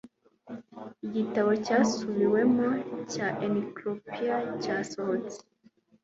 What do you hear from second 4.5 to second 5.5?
cyasohotse.